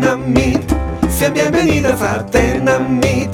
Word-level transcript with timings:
Tenamit, 0.00 0.64
sean 1.10 1.34
bienvenidas 1.34 2.00
a 2.00 2.24
Tenamit. 2.24 3.28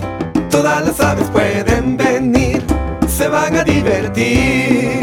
Todas 0.51 0.85
las 0.85 0.99
aves 0.99 1.29
pueden 1.31 1.96
venir, 1.96 2.61
se 3.07 3.29
van 3.29 3.54
a 3.54 3.62
divertir. 3.62 4.98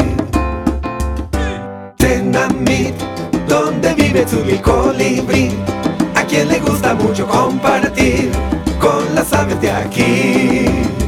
Tenamit, 1.96 2.94
donde 3.48 3.94
vive 3.94 4.26
su 4.28 4.42
colibrí. 4.60 5.52
A 6.14 6.24
quien 6.24 6.48
le 6.48 6.60
gusta 6.60 6.92
mucho 6.92 7.26
compartir 7.26 8.30
con 8.78 9.14
las 9.14 9.32
aves 9.32 9.58
de 9.62 9.70
aquí. 9.70 11.03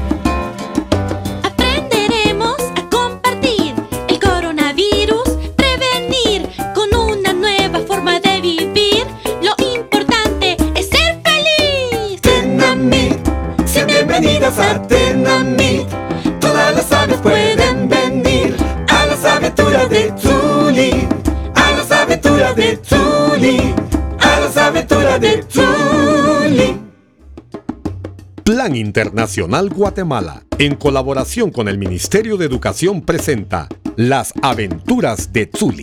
Plan 28.46 28.76
Internacional 28.76 29.70
Guatemala, 29.70 30.44
en 30.58 30.76
colaboración 30.76 31.50
con 31.50 31.66
el 31.66 31.78
Ministerio 31.78 32.36
de 32.36 32.44
Educación, 32.44 33.02
presenta 33.02 33.68
Las 33.96 34.32
aventuras 34.40 35.32
de 35.32 35.50
Zuli. 35.52 35.82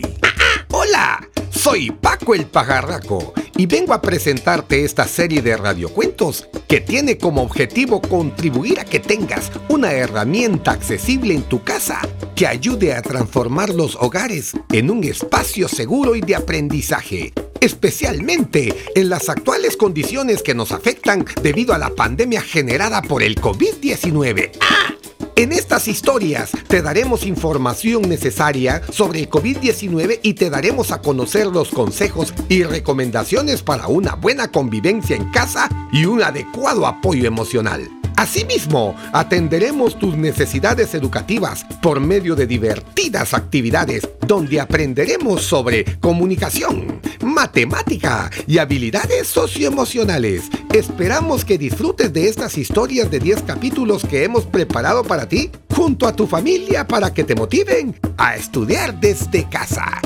Hola, 0.70 1.28
soy 1.50 1.90
Paco 1.90 2.34
el 2.34 2.46
Pajarraco 2.46 3.34
y 3.58 3.66
vengo 3.66 3.92
a 3.92 4.00
presentarte 4.00 4.82
esta 4.82 5.06
serie 5.06 5.42
de 5.42 5.58
radiocuentos 5.58 6.48
que 6.66 6.80
tiene 6.80 7.18
como 7.18 7.42
objetivo 7.42 8.00
contribuir 8.00 8.80
a 8.80 8.86
que 8.86 8.98
tengas 8.98 9.52
una 9.68 9.92
herramienta 9.92 10.70
accesible 10.70 11.34
en 11.34 11.42
tu 11.42 11.62
casa 11.62 12.00
que 12.34 12.46
ayude 12.46 12.94
a 12.94 13.02
transformar 13.02 13.74
los 13.74 13.94
hogares 13.96 14.52
en 14.72 14.90
un 14.90 15.04
espacio 15.04 15.68
seguro 15.68 16.16
y 16.16 16.22
de 16.22 16.36
aprendizaje, 16.36 17.34
especialmente 17.64 18.74
en 18.94 19.08
las 19.08 19.28
actuales 19.28 19.76
condiciones 19.76 20.42
que 20.42 20.54
nos 20.54 20.70
afectan 20.70 21.24
debido 21.42 21.72
a 21.72 21.78
la 21.78 21.90
pandemia 21.90 22.42
generada 22.42 23.00
por 23.02 23.22
el 23.22 23.36
COVID-19. 23.36 24.50
¡Ah! 24.60 24.94
En 25.36 25.50
estas 25.50 25.88
historias 25.88 26.52
te 26.68 26.80
daremos 26.80 27.26
información 27.26 28.08
necesaria 28.08 28.82
sobre 28.90 29.20
el 29.20 29.30
COVID-19 29.30 30.20
y 30.22 30.34
te 30.34 30.48
daremos 30.48 30.92
a 30.92 31.00
conocer 31.00 31.46
los 31.46 31.70
consejos 31.70 32.32
y 32.48 32.62
recomendaciones 32.62 33.62
para 33.62 33.88
una 33.88 34.14
buena 34.14 34.52
convivencia 34.52 35.16
en 35.16 35.30
casa 35.32 35.68
y 35.90 36.04
un 36.04 36.22
adecuado 36.22 36.86
apoyo 36.86 37.26
emocional. 37.26 38.03
Asimismo, 38.16 38.94
atenderemos 39.12 39.98
tus 39.98 40.16
necesidades 40.16 40.94
educativas 40.94 41.64
por 41.82 42.00
medio 42.00 42.34
de 42.34 42.46
divertidas 42.46 43.34
actividades 43.34 44.08
donde 44.26 44.60
aprenderemos 44.60 45.42
sobre 45.42 45.84
comunicación, 46.00 47.00
matemática 47.22 48.30
y 48.46 48.58
habilidades 48.58 49.26
socioemocionales. 49.26 50.44
Esperamos 50.72 51.44
que 51.44 51.58
disfrutes 51.58 52.12
de 52.12 52.28
estas 52.28 52.56
historias 52.56 53.10
de 53.10 53.20
10 53.20 53.42
capítulos 53.42 54.04
que 54.04 54.24
hemos 54.24 54.44
preparado 54.46 55.02
para 55.02 55.28
ti 55.28 55.50
junto 55.74 56.06
a 56.06 56.14
tu 56.14 56.26
familia 56.26 56.86
para 56.86 57.12
que 57.12 57.24
te 57.24 57.34
motiven 57.34 57.98
a 58.16 58.36
estudiar 58.36 58.98
desde 59.00 59.48
casa. 59.48 60.00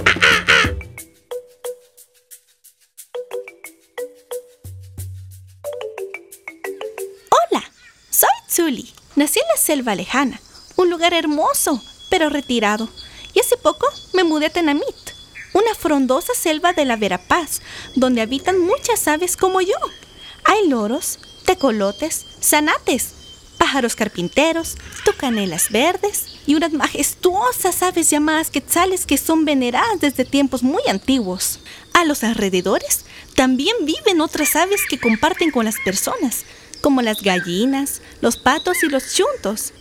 Zuli. 8.59 8.93
Nací 9.15 9.39
en 9.39 9.47
la 9.55 9.63
selva 9.63 9.95
lejana, 9.95 10.41
un 10.75 10.91
lugar 10.91 11.15
hermoso, 11.15 11.81
pero 12.11 12.29
retirado. 12.29 12.89
Y 13.33 13.39
hace 13.39 13.57
poco 13.57 13.87
me 14.15 14.25
mudé 14.25 14.47
a 14.47 14.51
Tenamit, 14.51 14.85
una 15.53 15.77
frondosa 15.77 16.35
selva 16.35 16.73
de 16.73 16.85
la 16.85 16.97
Verapaz, 16.97 17.61
donde 17.95 18.21
habitan 18.21 18.59
muchas 18.59 19.07
aves 19.07 19.37
como 19.37 19.61
yo. 19.61 19.77
Hay 20.43 20.69
loros, 20.69 21.21
tecolotes, 21.47 22.27
zanates, 22.43 23.15
pájaros 23.59 23.95
carpinteros, 23.95 24.77
tucanelas 25.05 25.71
verdes 25.71 26.25
y 26.45 26.57
unas 26.57 26.73
majestuosas 26.73 27.85
aves 27.85 28.11
llamadas 28.11 28.51
quetzales 28.51 29.07
que 29.07 29.19
son 29.19 29.45
veneradas 29.45 30.01
desde 30.01 30.25
tiempos 30.25 30.65
muy 30.65 30.83
antiguos. 30.89 31.61
A 31.95 32.05
los 32.05 32.25
alrededores 32.25 33.05
también 33.37 33.77
viven 33.83 34.21
otras 34.21 34.57
aves 34.57 34.81
que 34.91 34.99
comparten 34.99 35.53
con 35.53 35.65
las 35.65 35.77
personas, 35.85 36.45
como 36.81 37.03
las 37.03 37.23
gallinas, 37.23 38.01
los 38.21 38.37
patos 38.37 38.83
y 38.83 38.89
los 38.89 39.15
chuntos. 39.15 39.73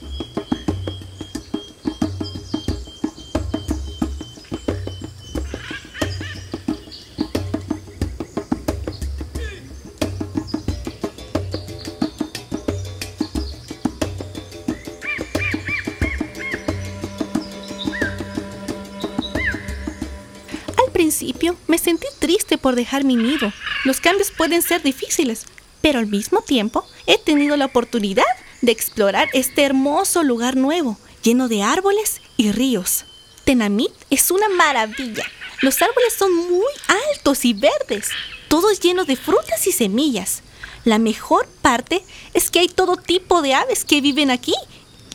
Al 20.78 20.91
principio 20.94 21.56
me 21.68 21.78
sentí 21.78 22.07
triste 22.19 22.57
por 22.57 22.75
dejar 22.75 23.03
mi 23.03 23.16
nido. 23.16 23.53
Los 23.86 24.02
cambios 24.02 24.31
pueden 24.31 24.62
ser 24.62 24.81
difíciles, 24.81 25.46
pero 25.88 26.00
al 26.00 26.08
mismo 26.08 26.42
tiempo 26.42 26.86
he 27.06 27.18
tenido 27.18 27.56
la 27.56 27.64
oportunidad 27.64 28.25
de 28.62 28.74
explorar 28.74 29.30
este 29.31 29.64
hermoso 29.64 30.22
lugar 30.22 30.58
nuevo, 30.58 30.98
lleno 31.24 31.48
de 31.48 31.64
árboles 31.64 32.20
y 32.36 32.52
ríos. 32.52 33.06
Tenamit 33.46 33.94
es 34.09 34.30
una 34.30 34.50
maravilla. 34.50 35.24
Los 35.62 35.81
árboles 35.81 36.14
son 36.14 36.36
muy 36.36 36.74
altos 37.14 37.46
y 37.46 37.53
verdes, 37.53 38.09
todos 38.50 38.81
llenos 38.81 39.08
de 39.08 39.16
frutas 39.16 39.66
y 39.66 39.72
semillas. 39.72 40.42
La 40.84 41.00
mejor 41.00 41.48
parte 41.62 42.04
es 42.34 42.52
que 42.52 42.59
hay 42.59 42.68
todo 42.68 42.98
tipo 42.98 43.42
de 43.42 43.54
aves 43.54 43.86
que 43.86 44.02
viven 44.02 44.30
aquí 44.30 44.56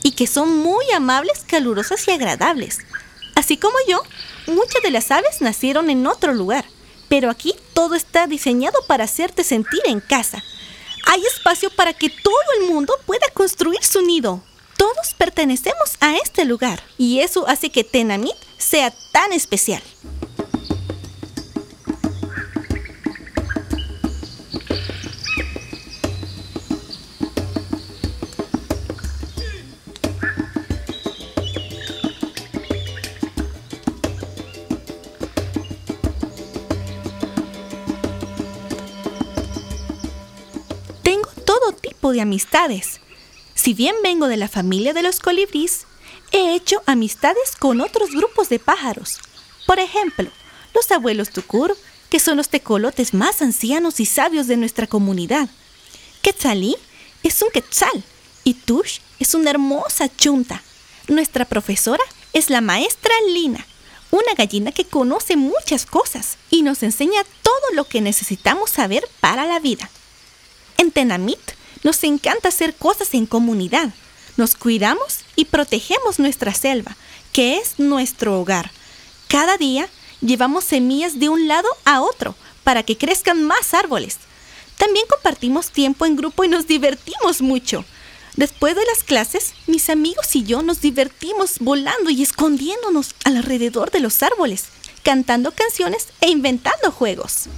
y 0.02 0.12
que 0.12 0.26
son 0.26 0.56
muy 0.56 0.90
amables, 0.96 1.44
calurosas 1.46 2.08
y 2.08 2.12
agradables. 2.12 2.78
Así 3.34 3.58
como 3.58 3.76
yo, 3.86 4.02
muchas 4.46 4.82
de 4.82 4.90
las 4.90 5.10
aves 5.10 5.42
nacieron 5.42 5.90
en 5.90 6.06
otro 6.06 6.32
lugar, 6.32 6.64
pero 7.10 7.28
aquí 7.28 7.54
todo 7.74 7.94
está 7.94 8.26
diseñado 8.26 8.78
para 8.86 9.04
hacerte 9.04 9.44
sentir 9.44 9.82
en 9.84 10.00
casa. 10.00 10.42
Hay 11.04 11.22
espacio 11.26 11.70
para 11.70 11.92
que 11.92 12.08
todo 12.10 12.34
el 12.60 12.68
mundo 12.68 12.94
pueda 13.06 13.28
construir 13.34 13.82
su 13.82 14.02
nido. 14.02 14.42
Todos 14.76 15.14
pertenecemos 15.16 15.96
a 16.00 16.16
este 16.16 16.44
lugar 16.44 16.82
y 16.98 17.20
eso 17.20 17.46
hace 17.46 17.70
que 17.70 17.84
Tenamit 17.84 18.36
sea 18.58 18.92
tan 19.12 19.32
especial. 19.32 19.82
De 42.12 42.20
amistades. 42.20 43.00
Si 43.54 43.74
bien 43.74 43.94
vengo 44.02 44.28
de 44.28 44.36
la 44.36 44.48
familia 44.48 44.92
de 44.92 45.02
los 45.02 45.20
colibríes, 45.20 45.86
he 46.32 46.54
hecho 46.54 46.82
amistades 46.86 47.56
con 47.58 47.80
otros 47.80 48.10
grupos 48.10 48.48
de 48.48 48.58
pájaros. 48.58 49.18
Por 49.66 49.78
ejemplo, 49.78 50.30
los 50.74 50.90
abuelos 50.90 51.30
tucur, 51.30 51.76
que 52.08 52.20
son 52.20 52.36
los 52.36 52.48
tecolotes 52.48 53.14
más 53.14 53.42
ancianos 53.42 54.00
y 54.00 54.06
sabios 54.06 54.46
de 54.46 54.56
nuestra 54.56 54.86
comunidad. 54.86 55.48
Quetzalí 56.22 56.76
es 57.22 57.40
un 57.42 57.50
quetzal 57.50 58.02
y 58.44 58.54
Tush 58.54 58.98
es 59.18 59.34
una 59.34 59.50
hermosa 59.50 60.14
chunta. 60.14 60.62
Nuestra 61.08 61.44
profesora 61.44 62.02
es 62.32 62.50
la 62.50 62.60
maestra 62.60 63.14
Lina, 63.28 63.66
una 64.10 64.34
gallina 64.36 64.72
que 64.72 64.84
conoce 64.84 65.36
muchas 65.36 65.86
cosas 65.86 66.36
y 66.50 66.62
nos 66.62 66.82
enseña 66.82 67.24
todo 67.42 67.74
lo 67.74 67.84
que 67.84 68.00
necesitamos 68.00 68.70
saber 68.70 69.08
para 69.20 69.46
la 69.46 69.58
vida. 69.58 69.88
En 70.78 70.90
Tenamit 70.90 71.40
nos 71.82 72.02
encanta 72.04 72.48
hacer 72.48 72.74
cosas 72.74 73.14
en 73.14 73.26
comunidad. 73.26 73.90
Nos 74.36 74.54
cuidamos 74.54 75.20
y 75.36 75.46
protegemos 75.46 76.18
nuestra 76.18 76.54
selva, 76.54 76.96
que 77.32 77.56
es 77.56 77.78
nuestro 77.78 78.40
hogar. 78.40 78.70
Cada 79.28 79.56
día 79.56 79.88
llevamos 80.20 80.64
semillas 80.64 81.18
de 81.18 81.28
un 81.28 81.48
lado 81.48 81.68
a 81.84 82.00
otro 82.00 82.34
para 82.64 82.82
que 82.82 82.96
crezcan 82.96 83.44
más 83.44 83.74
árboles. 83.74 84.18
También 84.78 85.06
compartimos 85.08 85.70
tiempo 85.70 86.06
en 86.06 86.16
grupo 86.16 86.44
y 86.44 86.48
nos 86.48 86.66
divertimos 86.66 87.42
mucho. 87.42 87.84
Después 88.36 88.74
de 88.74 88.84
las 88.86 89.02
clases, 89.02 89.52
mis 89.66 89.90
amigos 89.90 90.34
y 90.34 90.44
yo 90.44 90.62
nos 90.62 90.80
divertimos 90.80 91.58
volando 91.58 92.08
y 92.10 92.22
escondiéndonos 92.22 93.14
alrededor 93.24 93.90
de 93.90 94.00
los 94.00 94.22
árboles, 94.22 94.64
cantando 95.02 95.50
canciones 95.52 96.08
e 96.20 96.30
inventando 96.30 96.90
juegos. 96.90 97.48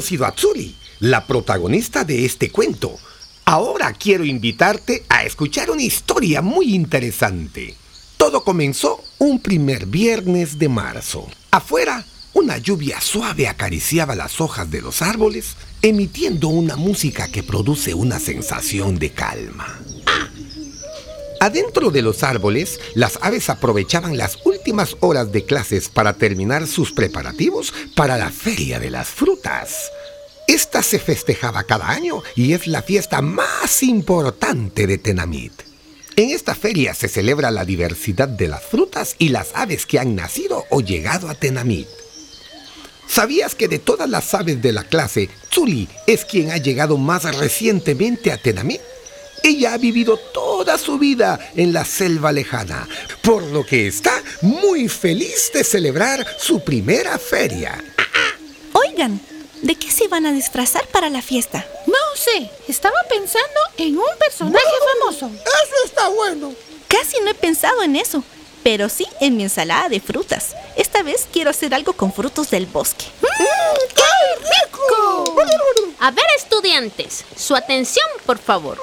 Conocido 0.00 0.24
a 0.24 0.34
la 1.00 1.26
protagonista 1.26 2.04
de 2.04 2.24
este 2.24 2.50
cuento. 2.50 2.96
Ahora 3.44 3.92
quiero 3.92 4.24
invitarte 4.24 5.04
a 5.10 5.24
escuchar 5.24 5.70
una 5.70 5.82
historia 5.82 6.40
muy 6.40 6.74
interesante. 6.74 7.74
Todo 8.16 8.42
comenzó 8.42 9.04
un 9.18 9.40
primer 9.40 9.84
viernes 9.84 10.58
de 10.58 10.70
marzo. 10.70 11.28
Afuera, 11.50 12.06
una 12.32 12.56
lluvia 12.56 12.98
suave 13.02 13.46
acariciaba 13.46 14.14
las 14.14 14.40
hojas 14.40 14.70
de 14.70 14.80
los 14.80 15.02
árboles, 15.02 15.56
emitiendo 15.82 16.48
una 16.48 16.76
música 16.76 17.28
que 17.30 17.42
produce 17.42 17.92
una 17.92 18.18
sensación 18.18 18.98
de 18.98 19.10
calma. 19.10 19.80
Adentro 21.40 21.90
de 21.90 22.02
los 22.02 22.22
árboles, 22.22 22.78
las 22.94 23.18
aves 23.22 23.48
aprovechaban 23.48 24.18
las 24.18 24.38
últimas 24.44 24.98
horas 25.00 25.32
de 25.32 25.46
clases 25.46 25.88
para 25.88 26.12
terminar 26.12 26.66
sus 26.66 26.92
preparativos 26.92 27.72
para 27.96 28.18
la 28.18 28.28
Feria 28.28 28.78
de 28.78 28.90
las 28.90 29.08
Frutas. 29.08 29.90
Esta 30.46 30.82
se 30.82 30.98
festejaba 30.98 31.64
cada 31.64 31.88
año 31.88 32.22
y 32.36 32.52
es 32.52 32.66
la 32.66 32.82
fiesta 32.82 33.22
más 33.22 33.82
importante 33.82 34.86
de 34.86 34.98
Tenamit. 34.98 35.54
En 36.16 36.28
esta 36.28 36.54
feria 36.54 36.92
se 36.92 37.08
celebra 37.08 37.50
la 37.50 37.64
diversidad 37.64 38.28
de 38.28 38.48
las 38.48 38.62
frutas 38.62 39.14
y 39.16 39.30
las 39.30 39.52
aves 39.54 39.86
que 39.86 39.98
han 39.98 40.14
nacido 40.14 40.66
o 40.68 40.82
llegado 40.82 41.30
a 41.30 41.34
Tenamit. 41.34 41.88
¿Sabías 43.08 43.54
que 43.54 43.66
de 43.66 43.78
todas 43.78 44.10
las 44.10 44.34
aves 44.34 44.60
de 44.60 44.72
la 44.74 44.84
clase, 44.84 45.30
Tsuli 45.48 45.88
es 46.06 46.26
quien 46.26 46.50
ha 46.50 46.58
llegado 46.58 46.98
más 46.98 47.22
recientemente 47.38 48.30
a 48.30 48.36
Tenamit? 48.36 48.82
Ella 49.42 49.74
ha 49.74 49.78
vivido 49.78 50.16
toda 50.16 50.76
su 50.78 50.98
vida 50.98 51.38
en 51.56 51.72
la 51.72 51.84
selva 51.84 52.32
lejana, 52.32 52.86
por 53.22 53.42
lo 53.42 53.64
que 53.64 53.86
está 53.86 54.22
muy 54.42 54.88
feliz 54.88 55.50
de 55.52 55.64
celebrar 55.64 56.26
su 56.38 56.62
primera 56.62 57.18
feria. 57.18 57.82
Oigan, 58.72 59.20
¿de 59.62 59.74
qué 59.74 59.90
se 59.90 60.08
van 60.08 60.26
a 60.26 60.32
disfrazar 60.32 60.86
para 60.88 61.08
la 61.08 61.22
fiesta? 61.22 61.66
No 61.86 61.94
sé, 62.14 62.50
estaba 62.68 62.96
pensando 63.08 63.60
en 63.78 63.96
un 63.96 64.18
personaje 64.18 64.64
famoso. 65.00 65.30
Eso 65.34 65.84
está 65.86 66.08
bueno. 66.08 66.54
Casi 66.86 67.20
no 67.22 67.30
he 67.30 67.34
pensado 67.34 67.82
en 67.82 67.96
eso, 67.96 68.22
pero 68.62 68.88
sí 68.88 69.06
en 69.20 69.36
mi 69.36 69.44
ensalada 69.44 69.88
de 69.88 70.00
frutas. 70.00 70.54
Esta 70.76 71.02
vez 71.02 71.26
quiero 71.32 71.50
hacer 71.50 71.74
algo 71.74 71.92
con 71.94 72.12
frutos 72.12 72.50
del 72.50 72.66
bosque. 72.66 73.06
¡Qué 73.20 74.04
rico! 74.38 75.36
A 75.98 76.10
ver, 76.10 76.24
estudiantes, 76.36 77.24
su 77.36 77.54
atención, 77.54 78.06
por 78.24 78.38
favor. 78.38 78.78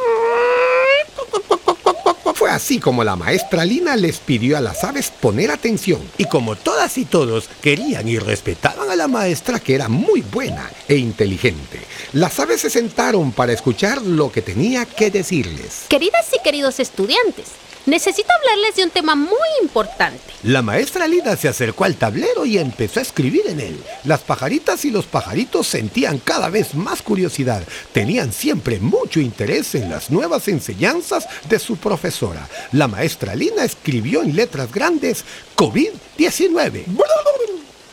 Fue 2.48 2.56
así 2.56 2.80
como 2.80 3.04
la 3.04 3.18
maestra 3.18 3.66
Lina 3.66 3.98
les 3.98 4.20
pidió 4.20 4.56
a 4.56 4.62
las 4.62 4.86
aves 4.86 5.12
poner 5.12 5.52
atención. 5.52 6.00
Y 6.18 6.24
como 6.30 6.56
todas 6.56 6.98
y 6.98 7.04
todos 7.04 7.50
querían 7.62 8.08
y 8.08 8.20
respetaban 8.20 8.90
a 8.90 8.96
la 8.96 9.10
maestra 9.10 9.60
que 9.60 9.76
era 9.76 9.90
muy 9.90 10.22
buena 10.22 10.72
e 10.88 10.96
inteligente, 10.96 11.82
las 12.14 12.40
aves 12.40 12.62
se 12.62 12.70
sentaron 12.70 13.34
para 13.34 13.52
escuchar 13.52 14.02
lo 14.02 14.32
que 14.32 14.42
tenía 14.42 14.86
que 14.86 15.12
decirles. 15.12 15.88
Queridas 15.90 16.26
y 16.34 16.42
queridos 16.42 16.80
estudiantes, 16.80 17.48
necesito 17.88 18.32
hablarles 18.32 18.76
de 18.76 18.84
un 18.84 18.92
tema 18.92 19.16
muy 19.16 19.50
importante. 19.62 20.20
La 20.44 20.62
maestra 20.62 21.08
Lina 21.08 21.36
se 21.36 21.48
acercó 21.48 21.86
al 21.86 21.96
tablero 21.96 22.46
y 22.46 22.58
empezó 22.58 23.00
a 23.00 23.04
escribir 23.04 23.48
en 23.48 23.60
él. 23.60 23.84
Las 24.04 24.22
pajaritas 24.22 24.86
y 24.86 24.92
los 24.92 25.06
pajaritos 25.06 25.66
sentían 25.68 26.20
cada 26.20 26.50
vez 26.50 26.76
más 26.76 27.02
curiosidad. 27.02 27.64
Tenían 27.94 28.32
siempre 28.32 28.80
mucho 28.80 29.20
interés 29.20 29.74
en 29.74 29.90
las 29.90 30.12
nuevas 30.12 30.48
enseñanzas 30.48 31.28
de 31.50 31.58
su 31.58 31.78
profesora. 31.78 32.48
La 32.74 32.88
maestra 32.88 33.34
Lina 33.34 33.64
escribió 33.64 34.22
en 34.22 34.36
letras 34.36 34.72
grandes 34.72 35.24
COVID-19. 35.56 36.84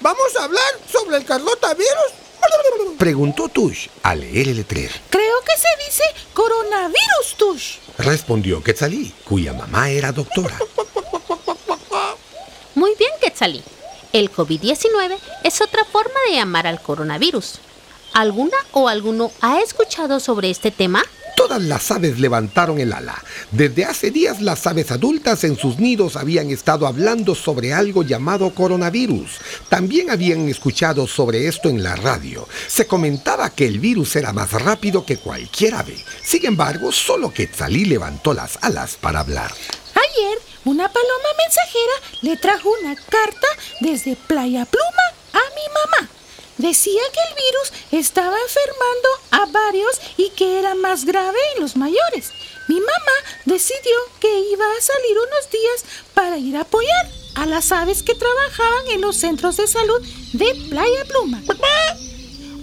¿Vamos 0.01 0.37
a 0.39 0.45
hablar 0.45 0.63
sobre 0.93 1.17
el 1.17 1.25
Carlota 1.25 1.73
virus? 1.73 2.24
Preguntó 2.99 3.49
Tush 3.49 3.89
al 4.03 4.21
leer 4.21 4.49
el 4.49 4.57
letrero. 4.57 4.95
Creo 5.11 5.41
que 5.45 5.57
se 5.57 5.69
dice 5.85 6.03
coronavirus, 6.33 7.37
Tush. 7.37 7.77
Respondió 7.99 8.63
Quetzalí, 8.63 9.13
cuya 9.25 9.53
mamá 9.53 9.91
era 9.91 10.13
doctora. 10.13 10.57
Muy 12.75 12.95
bien, 12.99 13.11
Quetzalí. 13.21 13.63
El 14.13 14.31
COVID-19 14.33 15.19
es 15.43 15.61
otra 15.61 15.85
forma 15.85 16.19
de 16.29 16.37
llamar 16.37 16.67
al 16.67 16.81
coronavirus. 16.81 17.61
¿Alguna 18.13 18.57
o 18.73 18.89
alguno 18.89 19.33
ha 19.41 19.61
escuchado 19.61 20.21
sobre 20.21 20.51
este 20.51 20.71
tema? 20.71 21.03
Todas 21.37 21.63
las 21.63 21.91
aves 21.91 22.19
levantaron 22.21 22.79
el 22.81 22.93
ala. 22.93 23.23
Desde 23.51 23.85
hace 23.85 24.11
días 24.11 24.41
las 24.41 24.67
aves 24.67 24.91
adultas 24.91 25.45
en 25.45 25.57
sus 25.57 25.79
nidos 25.79 26.17
habían 26.17 26.51
estado 26.51 26.87
hablando 26.87 27.35
sobre 27.35 27.73
algo 27.73 28.03
llamado 28.03 28.55
coronavirus. 28.55 29.31
También 29.69 30.11
habían 30.11 30.49
escuchado 30.49 31.07
sobre 31.07 31.49
esto 31.49 31.69
en 31.69 31.83
la 31.83 31.97
radio. 31.97 32.49
Se 32.67 32.87
comentaba 32.87 33.51
que 33.51 33.67
el 33.67 33.79
virus 33.79 34.17
era 34.17 34.33
más 34.33 34.53
rápido 34.53 35.05
que 35.05 35.17
cualquier 35.17 35.75
ave. 35.75 35.97
Sin 36.23 36.47
embargo, 36.47 36.93
solo 36.93 37.33
Quetzalí 37.33 37.85
levantó 37.85 38.33
las 38.33 38.59
alas 38.63 38.97
para 39.01 39.21
hablar. 39.21 39.53
Ayer, 39.95 40.39
una 40.65 40.89
paloma 40.89 41.29
mensajera 41.39 42.23
le 42.23 42.37
trajo 42.37 42.71
una 42.81 42.95
carta 42.97 43.47
desde 43.81 44.17
Playa 44.17 44.65
Pluma 44.65 45.07
a 45.33 45.39
mi 45.55 45.99
mamá. 46.01 46.14
Decía 46.65 47.03
que 47.13 47.21
el 47.29 47.35
virus 47.45 47.73
estaba 47.93 48.35
enfermando 48.41 49.09
a 49.33 49.45
varios 49.53 50.01
y 50.17 50.31
que 50.31 50.59
era 50.59 50.75
más 50.75 51.05
grave 51.05 51.39
en 51.55 51.61
los 51.61 51.77
mayores. 51.77 52.31
Mi 52.69 52.77
mamá 52.77 53.17
decidió 53.45 53.93
que 54.19 54.41
iba 54.51 54.65
a 54.65 54.81
salir 54.81 55.19
unos 55.19 55.51
días 55.51 55.85
para 56.15 56.39
ir 56.39 56.57
a 56.57 56.63
apoyar 56.63 57.11
a 57.35 57.45
las 57.45 57.71
aves 57.71 58.03
que 58.03 58.15
trabajaban 58.15 58.87
en 58.93 59.03
los 59.03 59.19
centros 59.19 59.59
de 59.59 59.67
salud 59.67 60.01
de 60.33 60.55
Playa 60.71 61.05
Pluma. 61.07 61.43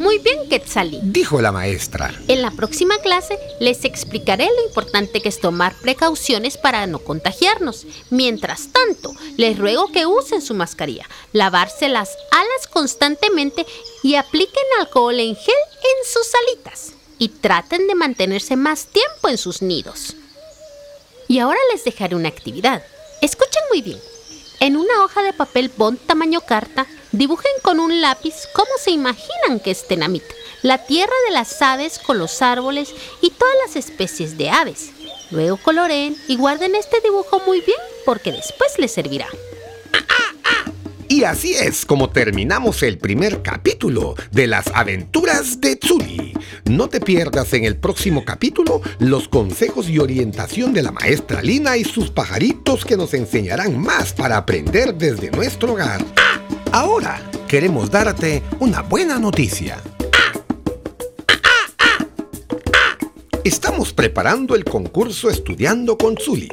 Muy 0.01 0.17
bien, 0.17 0.49
Quetzalí. 0.49 0.99
Dijo 1.03 1.41
la 1.41 1.51
maestra. 1.51 2.11
En 2.27 2.41
la 2.41 2.49
próxima 2.49 2.97
clase 3.03 3.37
les 3.59 3.85
explicaré 3.85 4.47
lo 4.47 4.65
importante 4.65 5.21
que 5.21 5.29
es 5.29 5.39
tomar 5.39 5.75
precauciones 5.75 6.57
para 6.57 6.87
no 6.87 6.97
contagiarnos. 6.97 7.85
Mientras 8.09 8.69
tanto, 8.71 9.13
les 9.37 9.59
ruego 9.59 9.91
que 9.91 10.07
usen 10.07 10.41
su 10.41 10.55
mascarilla, 10.55 11.07
lavarse 11.33 11.87
las 11.87 12.09
alas 12.31 12.67
constantemente 12.67 13.67
y 14.01 14.15
apliquen 14.15 14.63
alcohol 14.79 15.19
en 15.19 15.35
gel 15.35 15.53
en 15.75 16.11
sus 16.11 16.31
alitas. 16.33 16.93
Y 17.19 17.29
traten 17.29 17.85
de 17.85 17.93
mantenerse 17.93 18.55
más 18.55 18.87
tiempo 18.87 19.29
en 19.29 19.37
sus 19.37 19.61
nidos. 19.61 20.15
Y 21.27 21.37
ahora 21.37 21.59
les 21.71 21.83
dejaré 21.83 22.15
una 22.15 22.29
actividad. 22.29 22.83
Escuchen 23.21 23.61
muy 23.69 23.83
bien. 23.83 23.99
En 24.61 24.77
una 24.77 25.03
hoja 25.03 25.21
de 25.21 25.33
papel 25.33 25.71
bond 25.77 25.99
tamaño 26.07 26.41
carta, 26.41 26.87
dibujen 27.11 27.51
con 27.61 27.79
un 27.79 28.01
lápiz 28.01 28.33
cómo 28.53 28.69
se 28.79 28.91
imaginan 28.91 29.59
que 29.63 29.71
es 29.71 29.87
Tenamit, 29.87 30.23
la 30.61 30.85
tierra 30.85 31.13
de 31.27 31.33
las 31.33 31.61
aves 31.61 31.99
con 31.99 32.17
los 32.17 32.41
árboles 32.41 32.93
y 33.21 33.31
todas 33.31 33.55
las 33.65 33.75
especies 33.75 34.37
de 34.37 34.49
aves. 34.49 34.91
Luego 35.31 35.57
coloreen 35.57 36.15
y 36.27 36.35
guarden 36.35 36.75
este 36.75 36.99
dibujo 37.01 37.41
muy 37.45 37.61
bien 37.61 37.79
porque 38.05 38.31
después 38.31 38.77
les 38.77 38.91
servirá. 38.91 39.27
Y 41.07 41.25
así 41.25 41.53
es 41.53 41.85
como 41.85 42.09
terminamos 42.09 42.83
el 42.83 42.97
primer 42.97 43.41
capítulo 43.41 44.15
de 44.31 44.47
las 44.47 44.67
aventuras 44.67 45.59
de 45.59 45.75
Tsuli. 45.75 46.33
No 46.63 46.87
te 46.87 47.01
pierdas 47.01 47.51
en 47.51 47.65
el 47.65 47.75
próximo 47.75 48.23
capítulo 48.23 48.81
los 48.99 49.27
consejos 49.27 49.89
y 49.89 49.99
orientación 49.99 50.73
de 50.73 50.83
la 50.83 50.93
maestra 50.93 51.41
Lina 51.41 51.75
y 51.75 51.83
sus 51.83 52.11
pajaritos 52.11 52.85
que 52.85 52.95
nos 52.95 53.13
enseñarán 53.13 53.77
más 53.77 54.13
para 54.13 54.37
aprender 54.37 54.95
desde 54.95 55.31
nuestro 55.31 55.73
hogar. 55.73 56.01
Ahora 56.73 57.21
queremos 57.49 57.91
darte 57.91 58.41
una 58.59 58.81
buena 58.81 59.19
noticia. 59.19 59.77
Estamos 63.43 63.91
preparando 63.91 64.55
el 64.55 64.63
concurso 64.63 65.29
Estudiando 65.29 65.97
con 65.97 66.15
Tsuli. 66.15 66.49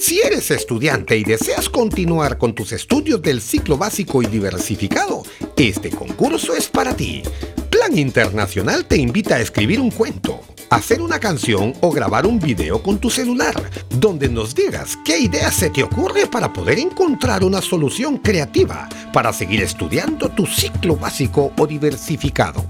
Si 0.00 0.20
eres 0.20 0.50
estudiante 0.50 1.16
y 1.16 1.22
deseas 1.22 1.68
continuar 1.68 2.38
con 2.38 2.56
tus 2.56 2.72
estudios 2.72 3.22
del 3.22 3.40
ciclo 3.40 3.78
básico 3.78 4.20
y 4.20 4.26
diversificado, 4.26 5.22
este 5.56 5.90
concurso 5.90 6.56
es 6.56 6.68
para 6.68 6.96
ti. 6.96 7.22
Plan 7.70 7.96
Internacional 7.96 8.86
te 8.86 8.96
invita 8.96 9.36
a 9.36 9.40
escribir 9.40 9.78
un 9.78 9.92
cuento, 9.92 10.40
hacer 10.72 11.02
una 11.02 11.20
canción 11.20 11.74
o 11.82 11.90
grabar 11.90 12.26
un 12.26 12.38
video 12.38 12.82
con 12.82 12.98
tu 12.98 13.10
celular, 13.10 13.54
donde 13.90 14.28
nos 14.28 14.54
digas 14.54 14.98
qué 15.04 15.18
idea 15.18 15.50
se 15.52 15.68
te 15.68 15.82
ocurre 15.82 16.26
para 16.26 16.50
poder 16.50 16.78
encontrar 16.78 17.44
una 17.44 17.60
solución 17.60 18.16
creativa 18.16 18.88
para 19.12 19.34
seguir 19.34 19.62
estudiando 19.62 20.30
tu 20.30 20.46
ciclo 20.46 20.96
básico 20.96 21.52
o 21.58 21.66
diversificado. 21.66 22.64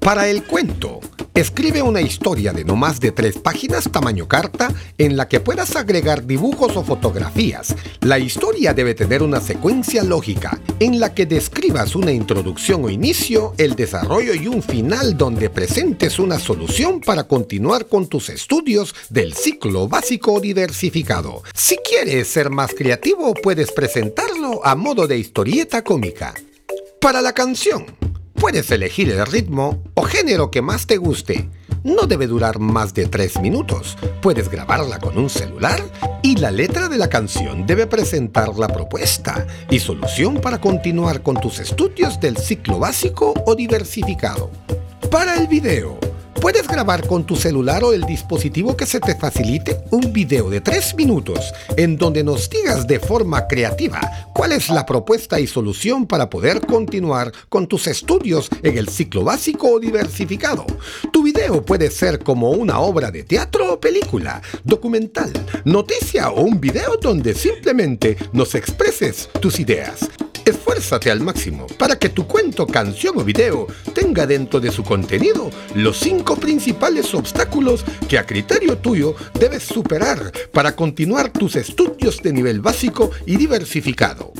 Para 0.00 0.26
el 0.26 0.42
cuento, 0.42 0.98
escribe 1.40 1.80
una 1.80 2.02
historia 2.02 2.52
de 2.52 2.64
no 2.64 2.76
más 2.76 3.00
de 3.00 3.12
tres 3.12 3.38
páginas 3.38 3.90
tamaño 3.90 4.28
carta 4.28 4.72
en 4.98 5.16
la 5.16 5.26
que 5.26 5.40
puedas 5.40 5.74
agregar 5.74 6.26
dibujos 6.26 6.76
o 6.76 6.84
fotografías. 6.84 7.74
La 8.00 8.18
historia 8.18 8.74
debe 8.74 8.94
tener 8.94 9.22
una 9.22 9.40
secuencia 9.40 10.04
lógica 10.04 10.60
en 10.80 11.00
la 11.00 11.14
que 11.14 11.24
describas 11.24 11.96
una 11.96 12.12
introducción 12.12 12.84
o 12.84 12.90
inicio, 12.90 13.54
el 13.56 13.74
desarrollo 13.74 14.34
y 14.34 14.48
un 14.48 14.62
final 14.62 15.16
donde 15.16 15.48
presentes 15.48 16.18
una 16.18 16.38
solución 16.38 17.00
para 17.00 17.24
continuar 17.24 17.86
con 17.86 18.06
tus 18.06 18.28
estudios 18.28 18.94
del 19.08 19.32
ciclo 19.32 19.88
básico 19.88 20.40
diversificado. 20.40 21.42
Si 21.54 21.76
quieres 21.78 22.28
ser 22.28 22.50
más 22.50 22.74
creativo, 22.74 23.32
puedes 23.34 23.72
presentarlo 23.72 24.60
a 24.64 24.74
modo 24.74 25.06
de 25.06 25.18
historieta 25.18 25.82
cómica. 25.82 26.34
Para 27.00 27.22
la 27.22 27.32
canción, 27.32 27.86
Puedes 28.40 28.70
elegir 28.70 29.10
el 29.10 29.26
ritmo 29.26 29.84
o 29.92 30.02
género 30.02 30.50
que 30.50 30.62
más 30.62 30.86
te 30.86 30.96
guste. 30.96 31.50
No 31.84 32.06
debe 32.06 32.26
durar 32.26 32.58
más 32.58 32.94
de 32.94 33.04
3 33.04 33.42
minutos. 33.42 33.98
Puedes 34.22 34.48
grabarla 34.48 34.98
con 34.98 35.18
un 35.18 35.28
celular 35.28 35.78
y 36.22 36.36
la 36.36 36.50
letra 36.50 36.88
de 36.88 36.96
la 36.96 37.10
canción 37.10 37.66
debe 37.66 37.86
presentar 37.86 38.56
la 38.56 38.68
propuesta 38.68 39.46
y 39.68 39.78
solución 39.78 40.40
para 40.40 40.58
continuar 40.58 41.22
con 41.22 41.38
tus 41.38 41.58
estudios 41.58 42.18
del 42.18 42.38
ciclo 42.38 42.78
básico 42.78 43.34
o 43.44 43.54
diversificado. 43.54 44.50
Para 45.10 45.36
el 45.36 45.46
video, 45.46 45.98
Puedes 46.40 46.66
grabar 46.66 47.06
con 47.06 47.24
tu 47.24 47.36
celular 47.36 47.84
o 47.84 47.92
el 47.92 48.06
dispositivo 48.06 48.74
que 48.74 48.86
se 48.86 48.98
te 48.98 49.14
facilite 49.14 49.82
un 49.90 50.10
video 50.10 50.48
de 50.48 50.62
3 50.62 50.94
minutos 50.94 51.52
en 51.76 51.98
donde 51.98 52.24
nos 52.24 52.48
digas 52.48 52.86
de 52.86 52.98
forma 52.98 53.46
creativa 53.46 54.00
cuál 54.34 54.52
es 54.52 54.70
la 54.70 54.86
propuesta 54.86 55.38
y 55.38 55.46
solución 55.46 56.06
para 56.06 56.30
poder 56.30 56.64
continuar 56.66 57.30
con 57.50 57.66
tus 57.66 57.86
estudios 57.88 58.48
en 58.62 58.78
el 58.78 58.88
ciclo 58.88 59.22
básico 59.22 59.68
o 59.68 59.80
diversificado. 59.80 60.64
Tu 61.12 61.22
video 61.22 61.62
puede 61.62 61.90
ser 61.90 62.20
como 62.20 62.52
una 62.52 62.80
obra 62.80 63.10
de 63.10 63.24
teatro 63.24 63.74
o 63.74 63.80
película, 63.80 64.40
documental, 64.64 65.30
noticia 65.66 66.30
o 66.30 66.40
un 66.40 66.58
video 66.58 66.96
donde 66.96 67.34
simplemente 67.34 68.16
nos 68.32 68.54
expreses 68.54 69.28
tus 69.40 69.60
ideas. 69.60 70.08
Esfuérzate 70.44 71.10
al 71.10 71.20
máximo 71.20 71.66
para 71.78 71.98
que 71.98 72.08
tu 72.08 72.26
cuento, 72.26 72.66
canción 72.66 73.18
o 73.18 73.24
video 73.24 73.66
tenga 73.94 74.26
dentro 74.26 74.60
de 74.60 74.72
su 74.72 74.82
contenido 74.82 75.50
los 75.74 75.98
cinco 75.98 76.36
principales 76.36 77.14
obstáculos 77.14 77.84
que 78.08 78.18
a 78.18 78.26
criterio 78.26 78.78
tuyo 78.78 79.14
debes 79.38 79.62
superar 79.62 80.32
para 80.52 80.74
continuar 80.74 81.30
tus 81.30 81.56
estudios 81.56 82.22
de 82.22 82.32
nivel 82.32 82.60
básico 82.60 83.10
y 83.26 83.36
diversificado. 83.36 84.32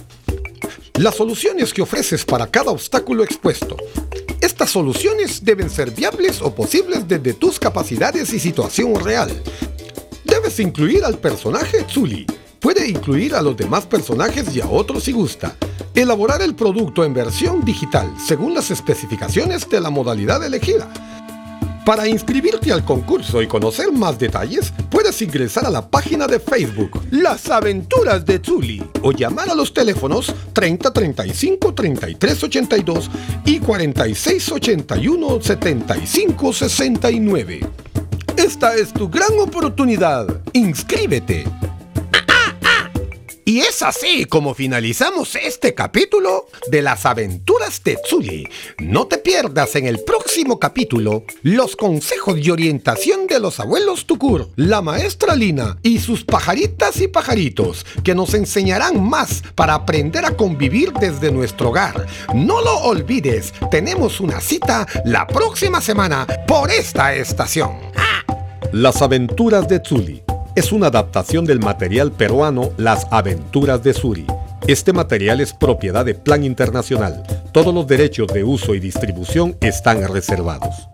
Las 0.94 1.16
soluciones 1.16 1.72
que 1.72 1.82
ofreces 1.82 2.24
para 2.24 2.46
cada 2.46 2.70
obstáculo 2.70 3.22
expuesto. 3.22 3.76
Estas 4.40 4.70
soluciones 4.70 5.44
deben 5.44 5.70
ser 5.70 5.90
viables 5.90 6.40
o 6.42 6.54
posibles 6.54 7.06
desde 7.06 7.34
tus 7.34 7.58
capacidades 7.58 8.32
y 8.32 8.40
situación 8.40 8.94
real. 9.02 9.30
Debes 10.24 10.60
incluir 10.60 11.04
al 11.04 11.18
personaje 11.18 11.84
Tsuli. 11.84 12.26
Puede 12.60 12.86
incluir 12.88 13.34
a 13.34 13.40
los 13.40 13.56
demás 13.56 13.86
personajes 13.86 14.54
y 14.54 14.60
a 14.60 14.68
otros 14.68 15.04
si 15.04 15.12
gusta. 15.12 15.56
Elaborar 15.94 16.42
el 16.42 16.54
producto 16.54 17.04
en 17.04 17.14
versión 17.14 17.64
digital 17.64 18.12
según 18.22 18.52
las 18.52 18.70
especificaciones 18.70 19.68
de 19.68 19.80
la 19.80 19.88
modalidad 19.88 20.44
elegida. 20.44 20.92
Para 21.86 22.06
inscribirte 22.06 22.70
al 22.70 22.84
concurso 22.84 23.40
y 23.40 23.46
conocer 23.46 23.90
más 23.90 24.18
detalles, 24.18 24.74
puedes 24.90 25.22
ingresar 25.22 25.64
a 25.64 25.70
la 25.70 25.88
página 25.88 26.26
de 26.26 26.38
Facebook 26.38 27.00
Las 27.10 27.48
Aventuras 27.48 28.26
de 28.26 28.38
Zuli 28.38 28.84
o 29.02 29.12
llamar 29.12 29.48
a 29.48 29.54
los 29.54 29.72
teléfonos 29.72 30.32
30 30.52 30.92
35 30.92 31.74
33 31.74 32.44
82 32.44 33.10
y 33.46 33.58
46 33.58 34.52
81 34.52 35.40
75 35.40 36.52
69. 36.52 37.60
Esta 38.36 38.74
es 38.74 38.92
tu 38.92 39.08
gran 39.08 39.38
oportunidad. 39.40 40.42
Inscríbete. 40.52 41.46
Y 43.50 43.62
es 43.62 43.82
así 43.82 44.26
como 44.26 44.54
finalizamos 44.54 45.34
este 45.34 45.74
capítulo 45.74 46.46
de 46.68 46.82
las 46.82 47.04
aventuras 47.04 47.82
de 47.82 47.96
Tsuli. 47.96 48.48
No 48.78 49.08
te 49.08 49.18
pierdas 49.18 49.74
en 49.74 49.88
el 49.88 49.98
próximo 50.04 50.60
capítulo 50.60 51.24
los 51.42 51.74
consejos 51.74 52.38
y 52.38 52.48
orientación 52.52 53.26
de 53.26 53.40
los 53.40 53.58
abuelos 53.58 54.06
Tukur, 54.06 54.50
la 54.54 54.82
maestra 54.82 55.34
Lina 55.34 55.78
y 55.82 55.98
sus 55.98 56.22
pajaritas 56.22 57.00
y 57.00 57.08
pajaritos 57.08 57.84
que 58.04 58.14
nos 58.14 58.34
enseñarán 58.34 59.02
más 59.02 59.42
para 59.56 59.74
aprender 59.74 60.24
a 60.24 60.36
convivir 60.36 60.92
desde 60.92 61.32
nuestro 61.32 61.70
hogar. 61.70 62.06
No 62.32 62.60
lo 62.60 62.78
olvides, 62.82 63.52
tenemos 63.68 64.20
una 64.20 64.40
cita 64.40 64.86
la 65.04 65.26
próxima 65.26 65.80
semana 65.80 66.24
por 66.46 66.70
esta 66.70 67.16
estación. 67.16 67.72
Las 68.70 69.02
aventuras 69.02 69.66
de 69.66 69.80
Tsuli 69.80 70.22
es 70.54 70.72
una 70.72 70.88
adaptación 70.88 71.44
del 71.44 71.60
material 71.60 72.12
peruano 72.12 72.70
Las 72.76 73.06
aventuras 73.10 73.82
de 73.82 73.94
Suri. 73.94 74.26
Este 74.66 74.92
material 74.92 75.40
es 75.40 75.52
propiedad 75.52 76.04
de 76.04 76.14
Plan 76.14 76.44
Internacional. 76.44 77.22
Todos 77.52 77.74
los 77.74 77.86
derechos 77.86 78.28
de 78.28 78.44
uso 78.44 78.74
y 78.74 78.80
distribución 78.80 79.56
están 79.60 80.06
reservados. 80.12 80.88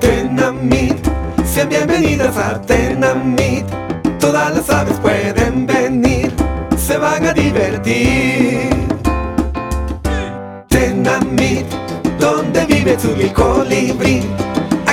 Tenamit, 0.00 0.96
sean 1.44 1.68
bienvenidas 1.68 2.36
a 2.36 2.60
Tenamit. 2.60 3.66
Todas 4.18 4.54
las 4.54 4.70
aves 4.70 4.98
pueden 5.00 5.66
venir, 5.66 6.32
se 6.76 6.96
van 6.96 7.26
a 7.26 7.32
divertir. 7.32 8.70
Tenamit, 10.68 11.66
donde 12.18 12.64
vive 12.66 12.96
tu 12.96 13.32
colibrí 13.34 14.22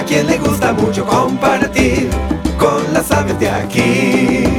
quien 0.10 0.26
le 0.26 0.40
gusta 0.40 0.74
mucho 0.74 1.06
compartir 1.06 2.10
con 2.58 2.92
las 2.94 3.12
aves 3.12 3.40
de 3.40 3.48
aquí. 3.48 4.59